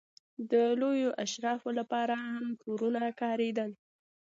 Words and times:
د 0.51 0.53
لویو 0.81 1.09
اشرافو 1.23 1.69
لپاره 1.79 2.13
هم 2.27 2.45
کورونه 2.63 3.01
کارېدل. 3.21 3.69